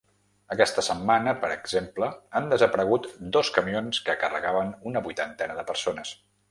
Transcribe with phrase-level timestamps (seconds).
[0.53, 2.09] Aquesta setmana, per exemple,
[2.41, 3.07] han desaparegut
[3.37, 6.21] dos camions que carregaven una vuitantena de persones.